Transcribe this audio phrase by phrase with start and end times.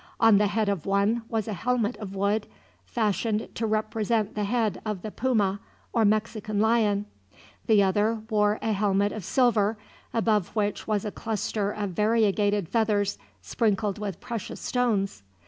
[0.19, 2.47] On the head of one was a helmet of wood,
[2.87, 5.59] fashioned to represent the head of the puma,
[5.93, 7.05] or Mexican lion.
[7.67, 9.77] The other wore a helmet of silver,
[10.11, 15.21] above which was a cluster of variegated feathers, sprinkled with precious stones.